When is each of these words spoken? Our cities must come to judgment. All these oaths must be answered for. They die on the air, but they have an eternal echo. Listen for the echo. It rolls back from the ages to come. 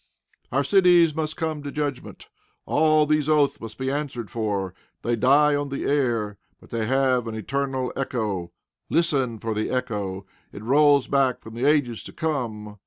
Our 0.51 0.63
cities 0.63 1.13
must 1.13 1.37
come 1.37 1.61
to 1.61 1.71
judgment. 1.71 2.27
All 2.65 3.05
these 3.05 3.29
oaths 3.29 3.61
must 3.61 3.77
be 3.77 3.91
answered 3.91 4.31
for. 4.31 4.73
They 5.03 5.15
die 5.15 5.53
on 5.55 5.69
the 5.69 5.83
air, 5.85 6.39
but 6.59 6.71
they 6.71 6.87
have 6.87 7.27
an 7.27 7.35
eternal 7.35 7.93
echo. 7.95 8.51
Listen 8.89 9.37
for 9.37 9.53
the 9.53 9.69
echo. 9.69 10.25
It 10.51 10.63
rolls 10.63 11.07
back 11.07 11.39
from 11.39 11.53
the 11.53 11.65
ages 11.65 12.01
to 12.05 12.13
come. 12.13 12.79